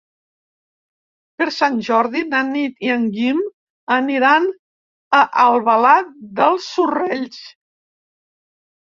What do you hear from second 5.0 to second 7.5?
a Albalat dels Sorells.